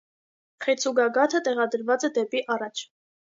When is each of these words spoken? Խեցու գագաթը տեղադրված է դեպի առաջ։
Խեցու 0.65 0.93
գագաթը 0.99 1.41
տեղադրված 1.49 2.07
է 2.09 2.13
դեպի 2.17 2.41
առաջ։ 2.57 2.85